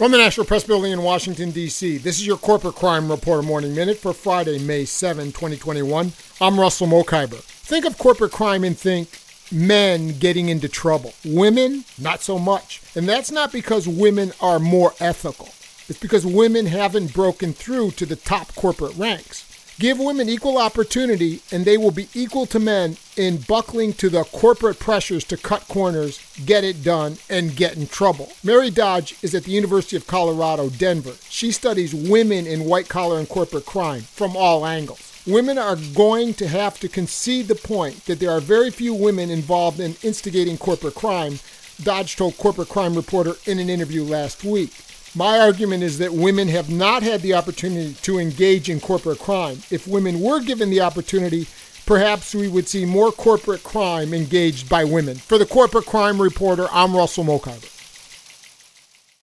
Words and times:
From 0.00 0.12
the 0.12 0.16
National 0.16 0.46
Press 0.46 0.64
Building 0.64 0.92
in 0.92 1.02
Washington, 1.02 1.50
D.C., 1.50 1.98
this 1.98 2.18
is 2.18 2.26
your 2.26 2.38
Corporate 2.38 2.74
Crime 2.74 3.10
Reporter 3.10 3.42
Morning 3.42 3.74
Minute 3.74 3.98
for 3.98 4.14
Friday, 4.14 4.58
May 4.58 4.86
7, 4.86 5.26
2021. 5.26 6.12
I'm 6.40 6.58
Russell 6.58 6.86
Mokhiber. 6.86 7.38
Think 7.42 7.84
of 7.84 7.98
corporate 7.98 8.32
crime 8.32 8.64
and 8.64 8.78
think 8.78 9.10
men 9.52 10.18
getting 10.18 10.48
into 10.48 10.70
trouble. 10.70 11.12
Women, 11.22 11.84
not 11.98 12.22
so 12.22 12.38
much. 12.38 12.80
And 12.94 13.06
that's 13.06 13.30
not 13.30 13.52
because 13.52 13.86
women 13.86 14.32
are 14.40 14.58
more 14.58 14.94
ethical, 15.00 15.50
it's 15.86 16.00
because 16.00 16.24
women 16.24 16.64
haven't 16.64 17.12
broken 17.12 17.52
through 17.52 17.90
to 17.90 18.06
the 18.06 18.16
top 18.16 18.54
corporate 18.54 18.96
ranks. 18.96 19.49
Give 19.80 19.98
women 19.98 20.28
equal 20.28 20.58
opportunity, 20.58 21.40
and 21.50 21.64
they 21.64 21.78
will 21.78 21.90
be 21.90 22.10
equal 22.12 22.44
to 22.44 22.58
men 22.58 22.98
in 23.16 23.38
buckling 23.38 23.94
to 23.94 24.10
the 24.10 24.24
corporate 24.24 24.78
pressures 24.78 25.24
to 25.24 25.38
cut 25.38 25.66
corners, 25.68 26.20
get 26.44 26.64
it 26.64 26.84
done, 26.84 27.16
and 27.30 27.56
get 27.56 27.78
in 27.78 27.86
trouble. 27.86 28.30
Mary 28.44 28.68
Dodge 28.68 29.16
is 29.22 29.34
at 29.34 29.44
the 29.44 29.52
University 29.52 29.96
of 29.96 30.06
Colorado, 30.06 30.68
Denver. 30.68 31.14
She 31.30 31.50
studies 31.50 31.94
women 31.94 32.46
in 32.46 32.66
white 32.66 32.90
collar 32.90 33.18
and 33.18 33.26
corporate 33.26 33.64
crime 33.64 34.02
from 34.02 34.36
all 34.36 34.66
angles. 34.66 35.00
Women 35.26 35.56
are 35.56 35.76
going 35.76 36.34
to 36.34 36.46
have 36.46 36.78
to 36.80 36.88
concede 36.88 37.48
the 37.48 37.54
point 37.54 38.04
that 38.04 38.20
there 38.20 38.32
are 38.32 38.40
very 38.40 38.70
few 38.70 38.92
women 38.92 39.30
involved 39.30 39.80
in 39.80 39.96
instigating 40.02 40.58
corporate 40.58 40.94
crime, 40.94 41.38
Dodge 41.82 42.16
told 42.16 42.36
Corporate 42.36 42.68
Crime 42.68 42.94
Reporter 42.94 43.36
in 43.46 43.58
an 43.58 43.70
interview 43.70 44.04
last 44.04 44.44
week. 44.44 44.74
My 45.14 45.40
argument 45.40 45.82
is 45.82 45.98
that 45.98 46.12
women 46.12 46.46
have 46.48 46.70
not 46.70 47.02
had 47.02 47.20
the 47.20 47.34
opportunity 47.34 47.94
to 48.02 48.18
engage 48.20 48.70
in 48.70 48.78
corporate 48.78 49.18
crime. 49.18 49.60
If 49.68 49.88
women 49.88 50.20
were 50.20 50.40
given 50.40 50.70
the 50.70 50.82
opportunity, 50.82 51.48
perhaps 51.84 52.32
we 52.32 52.46
would 52.46 52.68
see 52.68 52.84
more 52.84 53.10
corporate 53.10 53.64
crime 53.64 54.14
engaged 54.14 54.68
by 54.68 54.84
women. 54.84 55.16
For 55.16 55.36
the 55.36 55.46
Corporate 55.46 55.86
Crime 55.86 56.22
Reporter, 56.22 56.68
I'm 56.70 56.96
Russell 56.96 57.24
Mokhiber. 57.24 57.79